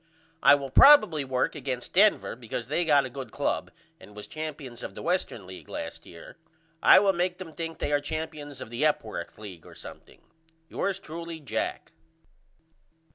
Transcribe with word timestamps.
I 0.41 0.55
will 0.55 0.71
probily 0.71 1.23
work 1.23 1.53
against 1.53 1.93
Denver 1.93 2.35
because 2.35 2.65
they 2.65 2.85
got 2.85 3.05
a 3.05 3.09
good 3.11 3.29
club 3.31 3.69
and 3.99 4.15
was 4.15 4.25
champions 4.25 4.81
of 4.81 4.95
the 4.95 5.03
Western 5.03 5.45
League 5.45 5.69
last 5.69 6.07
year. 6.07 6.37
I 6.81 6.97
will 6.97 7.13
make 7.13 7.37
them 7.37 7.53
think 7.53 7.77
they 7.77 7.91
are 7.91 8.01
champions 8.01 8.61
of 8.61 8.71
the 8.71 8.83
Epworth 8.83 9.37
League 9.37 9.67
or 9.67 9.75
something. 9.75 10.21
Yours 10.69 10.97
truly, 10.97 11.39
JACK. 11.39 11.91